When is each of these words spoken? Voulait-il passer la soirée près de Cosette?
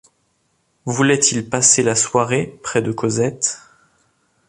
Voulait-il 0.85 1.47
passer 1.47 1.83
la 1.83 1.93
soirée 1.93 2.57
près 2.63 2.81
de 2.81 2.91
Cosette? 2.91 3.59